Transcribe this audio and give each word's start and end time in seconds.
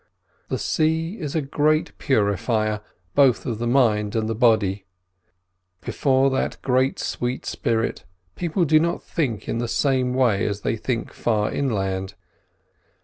The 0.49 0.57
sea 0.57 1.19
is 1.19 1.35
a 1.35 1.43
great 1.43 1.95
purifier, 1.99 2.81
both 3.13 3.45
of 3.45 3.59
the 3.59 3.67
mind 3.67 4.15
and 4.15 4.27
the 4.27 4.33
body; 4.33 4.85
before 5.79 6.31
that 6.31 6.57
great 6.63 6.97
sweet 6.97 7.45
spirit 7.45 8.03
people 8.35 8.65
do 8.65 8.79
not 8.79 9.03
think 9.03 9.47
in 9.47 9.59
the 9.59 9.67
same 9.67 10.15
way 10.15 10.43
as 10.47 10.61
they 10.61 10.75
think 10.75 11.13
far 11.13 11.51
inland. 11.51 12.15